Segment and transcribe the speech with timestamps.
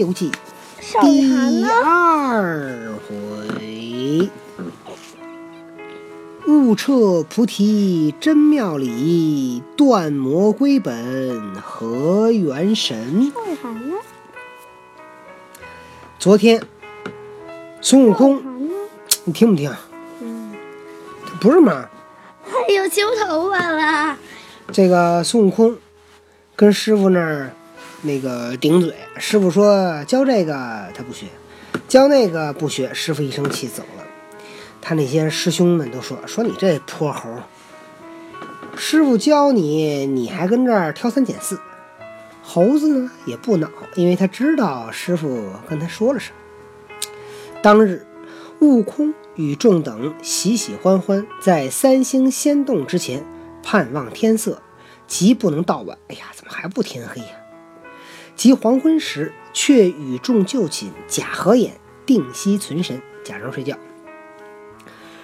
[0.00, 0.30] 游记》
[1.02, 1.62] 第？
[1.84, 4.30] 二回。
[6.46, 13.30] 悟彻菩提真妙理，断魔归本合元神。
[16.18, 16.62] 昨天，
[17.82, 18.42] 孙悟空，
[19.24, 19.70] 你听不听？
[20.22, 20.54] 嗯，
[21.40, 21.86] 不是嘛？
[22.42, 24.16] 还有揪头发了。
[24.72, 25.76] 这个孙悟空
[26.56, 27.50] 跟师傅那儿
[28.02, 31.26] 那个顶嘴，师傅说教这个他不学，
[31.86, 34.04] 教那个不学，师傅一生气走了。
[34.80, 37.28] 他那些师兄们都说说你这泼猴，
[38.74, 41.60] 师傅教你，你还跟这儿挑三拣四。
[42.42, 47.06] 猴子呢也不恼，因为他知道师傅跟他说了什么。
[47.62, 48.06] 当日，
[48.60, 53.24] 悟空与众等喜喜欢欢，在三星仙洞之前
[53.62, 54.62] 盼望天色，
[55.06, 55.98] 急不能到晚。
[56.08, 57.28] 哎呀，怎么还不天黑呀？
[58.36, 63.76] 及黄昏时，却与众就寝，假合眼，定息存神，假装睡觉。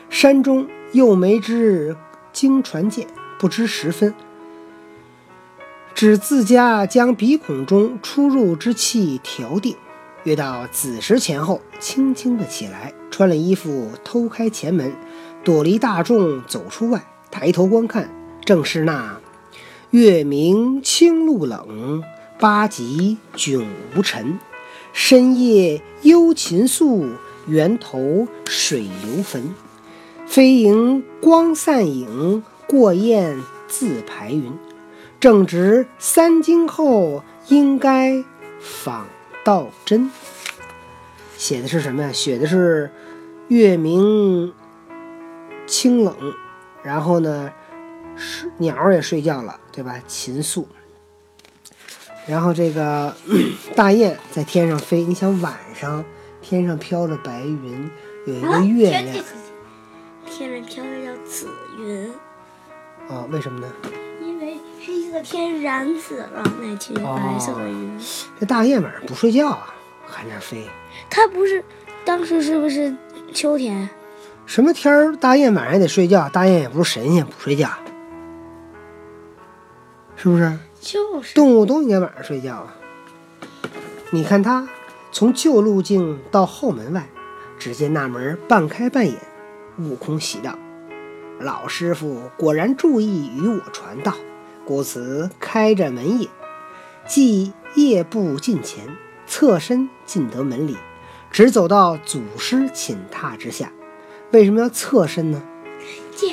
[0.08, 1.96] 山中又没知
[2.32, 3.06] 经传见，
[3.38, 4.14] 不知时分。
[5.94, 9.74] 只自家将鼻孔中出入之气调定，
[10.24, 14.92] 约到子时前后，轻轻的起来，穿了衣服，偷开前门，
[15.42, 18.10] 躲离大众，走出外，抬头观看，
[18.44, 19.18] 正是那
[19.90, 22.02] 月明清露冷，
[22.38, 24.38] 八极迥无尘。
[24.92, 27.06] 深夜幽禽宿，
[27.46, 29.54] 源头水流坟。
[30.26, 34.52] 飞萤光散影，过雁自排云。
[35.20, 38.24] 正值三更后，应该
[38.58, 39.06] 访
[39.44, 40.10] 道真。
[41.36, 42.10] 写的是什么呀？
[42.12, 42.90] 写的是
[43.48, 44.52] 月明
[45.66, 46.14] 清冷，
[46.82, 47.52] 然后呢，
[48.16, 50.00] 是鸟也睡觉了，对吧？
[50.06, 50.66] 禽宿，
[52.26, 53.14] 然后这个
[53.76, 55.04] 大雁在天上飞。
[55.04, 56.04] 你想晚上
[56.42, 57.90] 天上飘着白云，
[58.26, 59.24] 有一个月亮
[60.26, 61.48] 天上飘着叫紫
[61.78, 62.10] 云，
[63.08, 63.72] 啊、为什么呢？
[64.20, 67.98] 因为黑色天染紫了那群白色的云。
[68.40, 69.74] 这大雁晚上不睡觉啊，
[70.06, 70.66] 还在那儿飞。
[71.08, 71.64] 它不是
[72.04, 72.94] 当时是不是
[73.32, 73.88] 秋天？
[74.46, 76.28] 什么天儿大雁晚上也得睡觉？
[76.28, 77.70] 大雁也不是神仙，不睡觉，
[80.16, 80.58] 是不是？
[80.80, 82.74] 就是动物都应该晚上睡觉啊。
[84.10, 84.68] 你看他
[85.12, 87.08] 从旧路径到后门外，
[87.58, 89.16] 只见那门半开半掩。
[89.78, 90.58] 悟空喜道
[91.38, 94.14] ：“老师傅果然注意与我传道，
[94.64, 96.28] 故此开着门也。
[97.06, 98.96] 即夜步近前，
[99.26, 100.76] 侧身进得门里，
[101.30, 103.70] 直走到祖师寝榻之下。
[104.32, 105.42] 为什么要侧身呢？
[106.16, 106.28] 这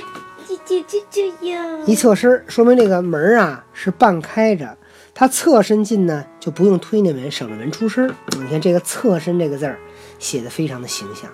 [1.85, 4.77] 一侧身，说明这个门啊是半开着。
[5.15, 8.11] 他侧身进呢，就不用推那门，省着门出声。
[8.39, 9.77] 你看这个“侧身”这个字儿
[10.17, 11.29] 写的非常的形象。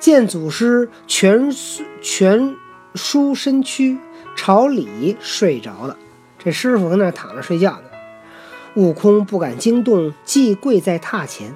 [0.00, 2.56] 见祖师蜷缩蜷
[2.94, 3.98] 舒身躯，
[4.34, 5.96] 朝里睡着了。
[6.38, 7.84] 这师傅跟那儿躺着睡觉呢。
[8.74, 11.54] 悟空不敢惊动，即跪在榻前。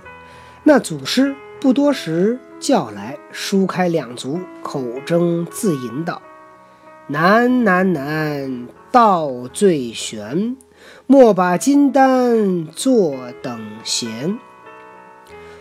[0.62, 6.20] 那祖师不多时叫来，舒开两足，口中自吟道
[7.08, 10.56] ：“难难难，道最玄，
[11.06, 14.38] 莫把金丹坐等闲。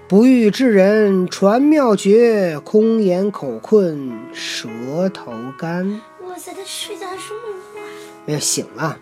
[0.09, 4.67] 不遇之人传妙诀，空言口困舌
[5.07, 6.01] 头干。
[6.23, 7.81] 哇塞，他睡觉还说梦话。
[8.25, 8.97] 没有醒了，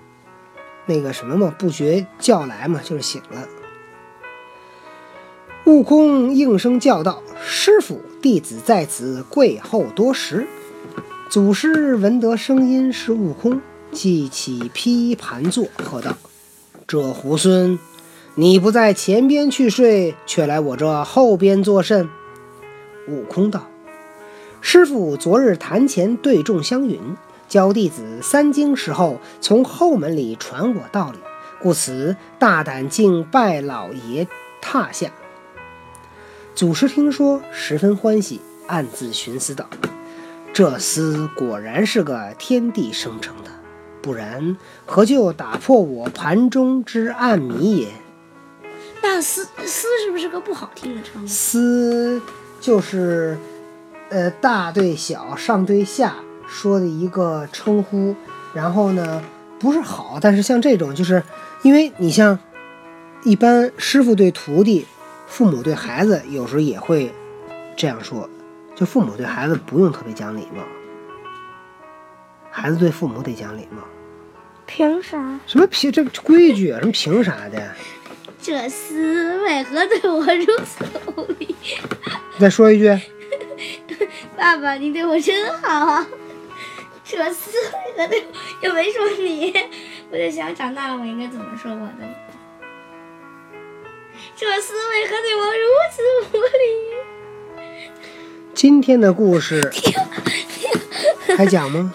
[0.86, 3.48] 那个什么嘛，不觉叫来嘛，就是醒了。
[5.68, 10.48] 悟空应声叫道：“师傅，弟子在此跪候多时。”
[11.30, 13.60] 祖师闻得声音是悟空，
[13.92, 16.16] 即起披盘坐，喝道
[16.88, 17.78] ：“这猢狲，
[18.36, 22.08] 你不在前边去睡，却来我这后边作甚？”
[23.10, 23.68] 悟空道
[24.62, 26.98] ：“师傅昨日坛前对众相允，
[27.50, 31.20] 教弟子三经时候从后门里传我道理，
[31.62, 34.26] 故此大胆竟拜老爷
[34.64, 35.12] 榻下。”
[36.58, 39.70] 祖师听说，十分欢喜，暗自寻思道
[40.52, 43.52] ：“这厮果然是个天地生成的，
[44.02, 47.90] 不然何就打破我盘中之暗谜也？”
[49.04, 51.28] 那丝丝是不是个不好听的称呼？
[51.28, 52.20] 思
[52.60, 53.38] 就是，
[54.10, 56.16] 呃，大对小，上对下
[56.48, 58.16] 说的一个称呼。
[58.56, 59.22] 然后呢，
[59.60, 61.22] 不是好，但是像这种，就是
[61.62, 62.40] 因为你像
[63.24, 64.88] 一般师傅对徒弟，
[65.28, 67.14] 父母对孩子，有时候也会
[67.76, 68.28] 这样说，
[68.76, 70.64] 就父母对孩子不用特别讲礼貌，
[72.50, 73.84] 孩子对父母得讲礼貌。
[74.66, 75.40] 凭啥？
[75.46, 76.80] 什么凭这规矩啊？
[76.80, 77.76] 什么凭啥的呀？
[78.42, 80.86] 这厮为何对我如此
[81.16, 81.56] 无礼？
[82.40, 83.00] 再说一句，
[84.36, 86.06] 爸爸，你对我真好。
[87.04, 87.48] 这厮
[87.98, 89.54] 为何对我又没说你？
[90.10, 92.27] 我在想，长大了我应该怎么说我的？
[94.40, 95.98] 这厮为何对我如此
[96.32, 96.54] 无礼？
[98.54, 99.74] 今天的故事
[101.36, 101.92] 还讲吗？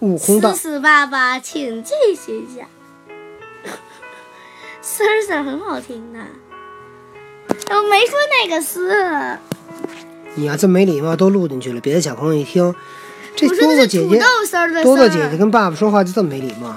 [0.00, 0.38] 悟空
[0.82, 2.68] 爸爸，请继续讲。
[4.82, 6.20] 丝儿丝儿很好听的，
[7.70, 9.38] 我没说那个丝
[10.36, 12.74] ，：“你呀、这没礼貌，都录进去了，别的小朋友一听，
[13.34, 14.82] 这多多姐姐的是土豆，丝的丝。
[14.82, 16.76] 多多姐姐跟爸爸说话就这么没礼貌，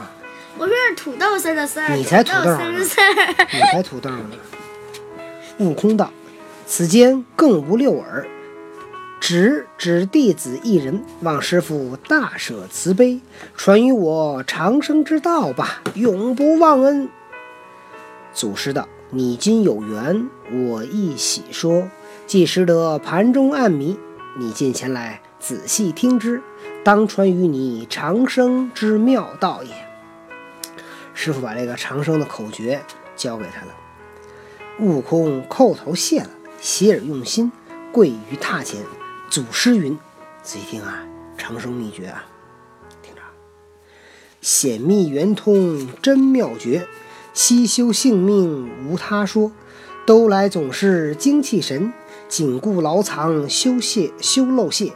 [0.61, 3.47] 我说是土豆丝儿的丝儿，你才土豆儿土丝儿的丝儿。
[3.51, 4.29] 你才土豆呢。”
[5.57, 6.11] 悟空道
[6.67, 8.27] ：“此间更无六耳，
[9.19, 13.19] 只只弟子一人，望师傅大舍慈悲，
[13.55, 17.09] 传于我长生之道吧，永不忘恩。”
[18.31, 21.89] 祖师道：“你今有缘，我亦喜说。
[22.27, 23.97] 既识得盘中暗谜，
[24.37, 26.39] 你近前来仔细听之，
[26.83, 29.71] 当传于你长生之妙道也。”
[31.23, 32.81] 师傅把这个长生的口诀
[33.15, 33.75] 教给他了。
[34.79, 36.29] 悟空叩头谢了，
[36.59, 37.51] 洗耳用心，
[37.91, 38.81] 跪于榻前。
[39.29, 39.95] 祖师云
[40.41, 41.05] ：“仔细听啊，
[41.37, 42.25] 长生秘诀啊，
[43.03, 43.21] 听着，
[44.41, 46.87] 显密圆通真妙诀，
[47.35, 49.51] 悉修性命无他说。
[50.07, 51.93] 都来总是精气神，
[52.27, 54.93] 紧固牢藏修泄修漏泄，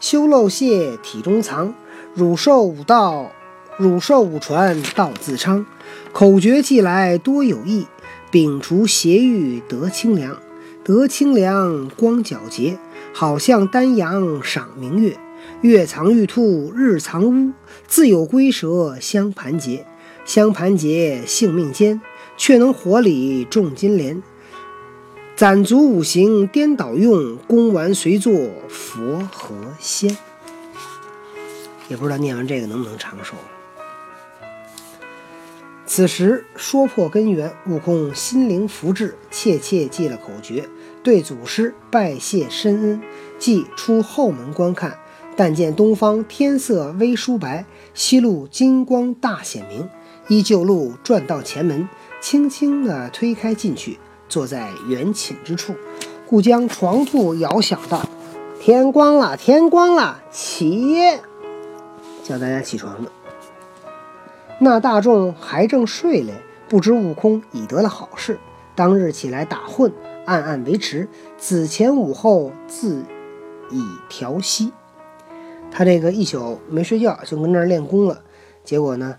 [0.00, 1.72] 修漏泄体中藏。
[2.14, 3.30] 汝受五道，
[3.78, 5.64] 汝寿五传道自昌。
[6.12, 7.86] 口诀记来多有益，
[8.32, 10.36] 摒除邪欲得清凉，
[10.84, 12.76] 得清凉光皎洁，
[13.14, 15.16] 好像丹阳赏明月。
[15.60, 17.52] 月藏玉兔日藏乌，
[17.86, 19.86] 自有龟蛇相盘结，
[20.24, 22.00] 相盘结性命坚，
[22.36, 24.20] 却能火里种金莲。
[25.36, 28.32] 攒足五行颠倒用，功完随作
[28.68, 30.16] 佛和仙。
[31.88, 33.34] 也不知道念完这个能不能长寿。
[35.90, 40.68] 此时说破根源，悟空心灵福至，切切记了口诀，
[41.02, 43.00] 对祖师拜谢深恩，
[43.38, 44.98] 即出后门观看。
[45.34, 47.64] 但见东方天色微疏白，
[47.94, 49.88] 西路金光大显明。
[50.28, 51.88] 依旧路转到前门，
[52.20, 53.98] 轻轻地推开进去，
[54.28, 55.74] 坐在原寝之处，
[56.26, 58.06] 故将床铺摇响道
[58.60, 60.98] ：“天光了，天光了，起！”
[62.22, 63.08] 叫大家起床呢。
[64.60, 66.32] 那大众还正睡嘞，
[66.68, 68.38] 不知悟空已得了好事，
[68.74, 69.92] 当日起来打混，
[70.26, 73.04] 暗暗维持，子前午后自
[73.70, 74.72] 以调息。
[75.70, 78.20] 他这个一宿没睡觉，就跟那儿练功了。
[78.64, 79.16] 结果呢，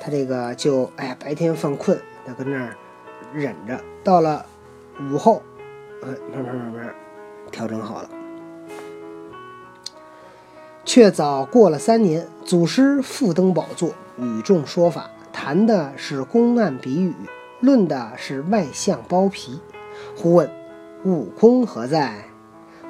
[0.00, 2.76] 他这个就哎呀，白天犯困，他跟那儿
[3.34, 4.46] 忍着，到了
[5.10, 5.42] 午后，
[6.02, 6.94] 呃，慢慢慢慢
[7.50, 8.08] 调整好了。
[10.86, 17.12] 却早过了三年，祖师复登宝座，与众说法，谈的是公案比语，
[17.60, 19.60] 论的是外相包皮。
[20.16, 20.48] 忽问
[21.04, 22.26] 悟空何在？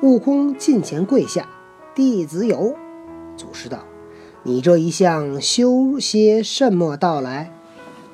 [0.02, 1.48] 悟空近前跪下，
[1.94, 2.76] 弟子有。
[3.34, 3.78] 祖师道
[4.44, 7.50] ：“你这一向修些什么道来？”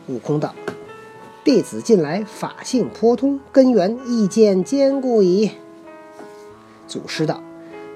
[0.06, 0.54] 悟空道
[1.42, 5.50] ：“弟子近来法性颇通，根源意见坚固矣。”
[6.86, 7.42] 祖师道：“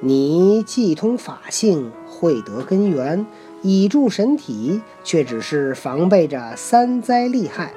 [0.00, 3.26] 你既通法性，会得根源，
[3.62, 7.72] 以助神体，却只是防备着三灾利害。”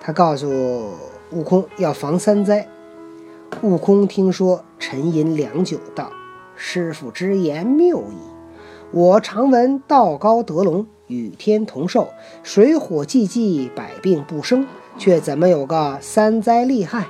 [0.00, 0.48] 他告诉
[1.32, 2.68] 悟空要防三灾。
[3.62, 6.10] 悟空听说，沉吟良久，道
[6.54, 8.16] ：“师傅之言谬矣。
[8.92, 12.08] 我常闻道高德隆，与天同寿，
[12.44, 14.66] 水火既济，百病不生，
[14.96, 17.08] 却怎么有个三灾利害？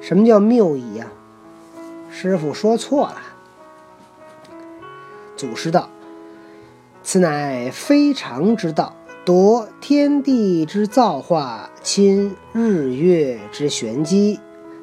[0.00, 1.10] 什么叫谬矣呀、
[2.18, 3.16] 师傅说错了。
[5.36, 5.90] 祖师道
[7.04, 8.96] ：“此乃非常之道，
[9.26, 14.40] 夺天地之造化，亲日月之玄机。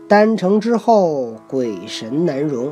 [0.07, 2.71] 丹成之后，鬼神难容。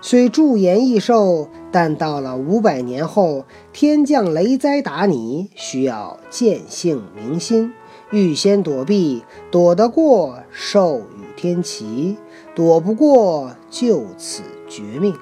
[0.00, 7.74] 虽驻颜益寿，但到了五百年后，天降雷灾打你，需要见性明心，
[8.10, 12.16] 预先躲避，躲得过寿与天齐，
[12.58, 15.14] 躲不过就此绝命。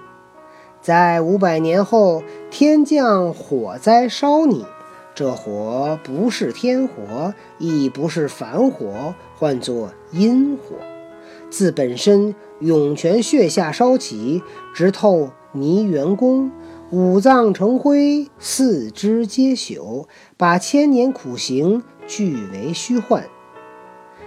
[0.81, 4.65] 在五百年后，天降火灾烧你，
[5.15, 10.77] 这火不是天火，亦不是凡火，唤作阴火。
[11.51, 14.43] 自本身涌泉穴下烧起，
[14.75, 16.51] 直透泥元宫，
[16.91, 20.07] 五脏成灰，四肢皆朽，
[20.39, 23.25] 把千年苦行俱为虚幻。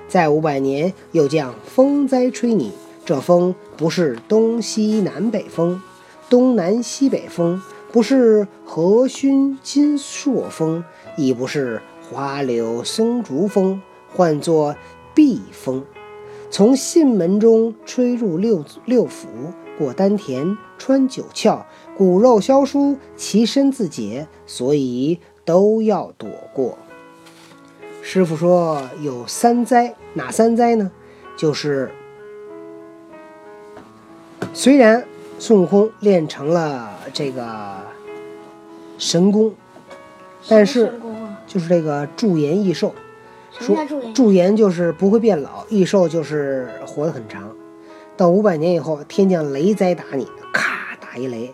[0.08, 2.72] 再五百年，又将风灾吹你。
[3.10, 5.82] 这风不是东西南北风，
[6.30, 7.60] 东南西北风，
[7.92, 10.84] 不是和煦金朔风，
[11.18, 13.82] 亦不是花柳松竹风，
[14.16, 14.76] 唤作
[15.16, 15.84] 避风。
[16.52, 19.26] 从信门中吹入六六腑，
[19.76, 21.64] 过丹田，穿九窍，
[21.98, 26.78] 骨肉消疏，其身自解，所以都要躲过。
[28.04, 30.92] 师傅说有三灾，哪三灾呢？
[31.36, 31.90] 就是
[34.54, 35.06] 虽然
[35.38, 37.78] 孙悟空练成了这个
[38.98, 39.54] 神功，
[40.48, 41.00] 但是
[41.48, 42.94] 就是这个驻颜益寿。
[43.60, 44.56] 什么叫驻颜？
[44.56, 47.56] 就是不会变老，益寿就是活得很长。
[48.16, 51.54] 到五百年以后，天降雷灾打你，咔打一雷，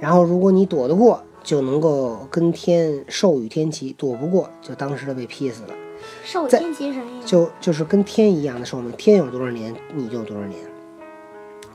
[0.00, 5.68] 然后如果你躲得过，就能够跟天寿与天齐；躲不过，就当时的被劈死了。
[5.68, 5.76] 在
[6.24, 7.26] 寿天齐什么意思？
[7.26, 10.58] 就就是跟天一样的寿命，天有多少年，你就有多少年，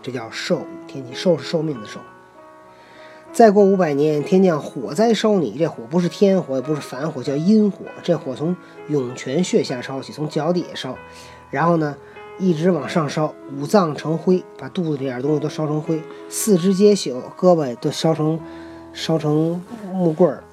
[0.05, 1.15] 这叫寿天齐。
[1.15, 1.99] 寿是寿命的寿。
[3.33, 7.79] 再过五百年，天降火灾烧你，这火不是天火，也不是凡火，叫阴火。
[8.03, 8.55] 这火从
[8.87, 10.97] 涌泉穴下烧起，从脚底下烧，
[11.49, 11.97] 然后呢，
[12.37, 18.39] 一直往上烧，五脏成灰，把肚子里点东西都烧成灰，四肢皆朽，胳膊都烧成
[18.93, 19.59] 烧成
[19.91, 20.43] 木棍儿，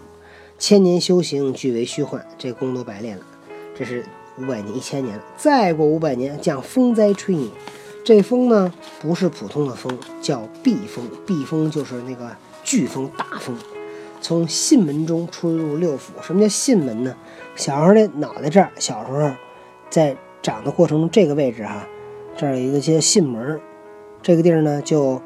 [0.59, 3.23] 千年修行俱为虚幻，这功都白练了。
[3.77, 4.05] 这是
[4.39, 5.23] 五百年、一千年了。
[5.37, 7.53] 再过五百年，降风灾吹你。
[8.05, 11.09] 这风呢，不是普通的风，叫避风。
[11.25, 12.31] 避风就是那个
[12.65, 13.57] 飓风、大风，
[14.21, 16.11] 从囟门中吹入六腑。
[16.21, 17.15] 什么叫囟门呢？
[17.55, 19.31] 小孩的脑袋这儿，小时候
[19.89, 21.87] 在长的过程中，这个位置哈、
[22.37, 23.61] 这儿有一个叫囟门，
[24.21, 25.23] 这个地儿呢就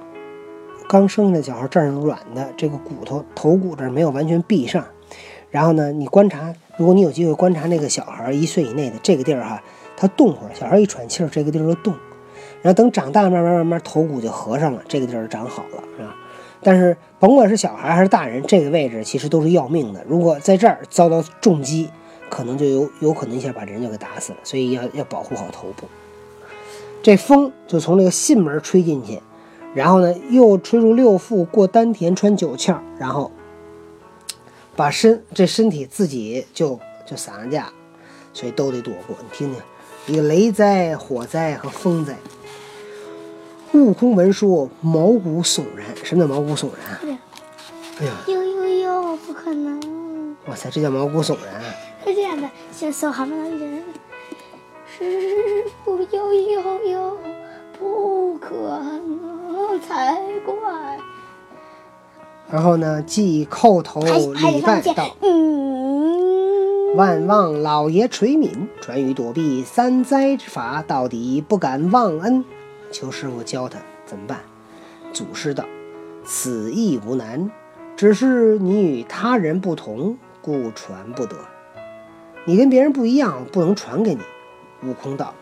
[0.87, 4.85] 刚生下来小孩这儿软的，这个骨头头骨这儿没有完全闭上。
[5.51, 9.63] 然后呢，你观察，如果你有机会观察那个小孩一岁以内的这个地儿哈，
[9.97, 11.95] 他动会儿，小孩一喘气儿，这个地儿就动。
[12.67, 16.17] 然后等长大，慢慢慢慢头骨就合上了，这个地儿长好了，是吧？
[16.61, 20.05] 但是甭管是小孩还是大人，这个位置其实都是要命的。
[20.09, 21.89] 如果在这儿遭到重击，
[22.29, 25.87] 可能就有有可能一下把人就给打死了，所以要要保护好头部。
[27.05, 29.23] 这风就从这个信门吹进去，
[29.73, 33.31] 然后呢又吹入六腑，过丹田，穿九窍，然后
[34.75, 37.69] 把身这身体自己就就散了架，
[38.33, 39.15] 所以都得躲过。
[39.21, 39.63] 你听听，
[40.13, 42.17] 一个雷灾、火灾和风灾。
[43.81, 45.87] 悟空闻说，毛骨悚然。
[46.03, 46.99] 什么叫毛骨悚然？
[47.01, 47.11] 对
[47.99, 50.37] 哎呀，呦呦呦，不可能！
[50.47, 51.63] 哇塞，这叫毛骨悚然。
[52.05, 53.83] 是这样的，先手还没有人，
[54.87, 57.19] 师傅呦呦呦，
[57.79, 60.55] 不可能才怪。
[62.51, 72.45] 然后呢，即叩头礼拜道，嗯，万望老爷垂悯，传于躲避三灾之法，到底不敢忘恩。
[72.91, 74.41] 求师傅教他怎么办？
[75.13, 75.65] 祖师道
[76.25, 77.51] ：“此亦无难，
[77.97, 81.37] 只是你与他人不同，故传不得。
[82.45, 84.21] 你跟别人不一样，不能传给你。”
[84.87, 85.35] 悟空道：“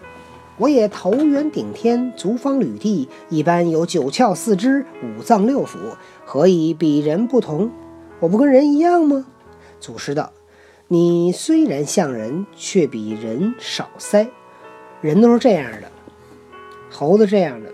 [0.58, 5.76] 我也头圆顶天，足方履地，一般有九窍四肢，五脏六腑，
[6.24, 7.70] 何以比人不同？
[8.20, 9.26] 我不跟人一样吗？”
[9.80, 10.32] 祖师道
[10.88, 14.28] ：“你虽然像人，却比人少腮。
[15.00, 15.90] 人都是这样的，
[16.94, 17.72] 猴子这样的，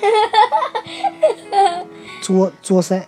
[2.20, 3.02] 作作腮。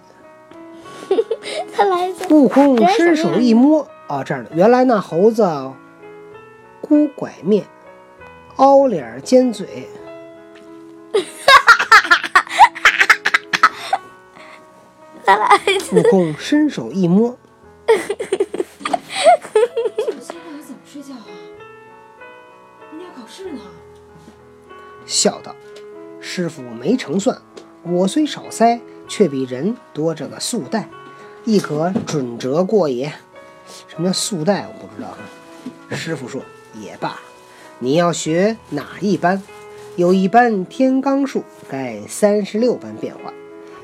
[1.77, 5.45] 他来自悟空伸手一摸，啊，这样的，原来那猴子
[6.81, 7.67] 孤拐面，
[8.57, 9.89] 凹脸尖嘴。
[15.93, 17.37] 悟空伸手一摸，
[17.87, 18.09] 这么
[20.21, 21.29] 辛苦，你怎么睡觉啊？
[22.91, 23.61] 明天要考试呢。
[25.07, 25.55] 笑道
[26.21, 27.41] ：“师傅没成算，
[27.83, 30.89] 我虽少塞，却比人多这个素带，
[31.45, 33.13] 亦可准折过也。”
[33.89, 34.67] 什么叫素带？
[34.67, 35.19] 我不知道哈。
[35.97, 36.43] 师傅说
[36.81, 37.19] ：“也罢，
[37.79, 39.43] 你要学哪一般？
[39.97, 43.33] 有一般天罡术，该三十六般变化；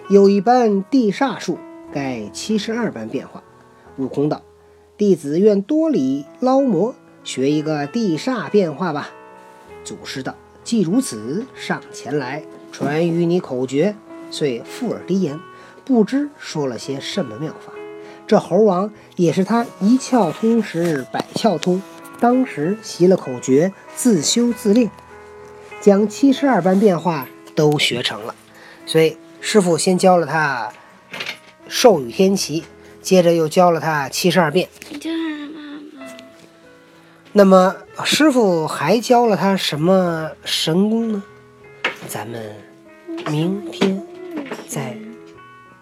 [0.09, 1.59] 有一般地煞术，
[1.93, 3.43] 该七十二般变化。”
[3.97, 4.43] 悟空道
[4.97, 9.11] ：“弟子愿多礼捞魔，学一个地煞变化吧。”
[9.85, 13.97] 祖师道：“既如此，上前来，传与你口诀。”
[14.33, 15.41] 遂附耳低言，
[15.85, 17.73] 不知说了些什么妙法。
[18.29, 21.83] 这猴王也是他一窍通时百窍通，
[22.21, 24.89] 当时习了口诀，自修自练，
[25.81, 27.27] 将七十二般变化
[27.57, 28.33] 都学成了。
[28.87, 30.73] 所以师傅先教了他
[31.67, 32.63] 授予天齐，
[33.03, 34.69] 接着又教了他七十二变。
[37.33, 41.23] 那么师傅还教了他什么神功呢？
[42.09, 42.57] 咱们
[43.31, 44.03] 明天
[44.67, 44.97] 再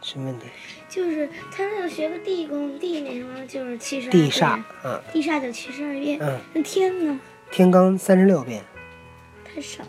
[0.03, 0.45] 什么问题？
[0.91, 6.19] 就是他那个学个地宫，地那什么就是七十二地煞变，嗯地煞就七十二变。
[6.21, 7.19] 嗯，那天呢？
[7.51, 8.63] 天罡三十六变，
[9.45, 9.83] 太少。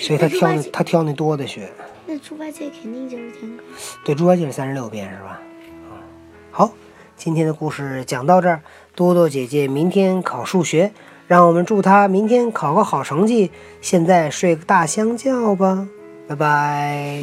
[0.00, 1.70] 所以他挑那他挑那多的学。
[2.06, 3.60] 那猪八戒肯定就是天罡。
[4.04, 5.40] 对，猪八戒是三十六变是吧？
[5.90, 5.98] 嗯，
[6.50, 6.72] 好，
[7.16, 8.62] 今天的故事讲到这儿，
[8.98, 10.90] 多多姐姐明天考数学，
[11.28, 13.52] 让我们祝她明天考个好成绩。
[13.80, 15.86] 现在睡个大香觉吧，
[16.26, 17.22] 拜拜。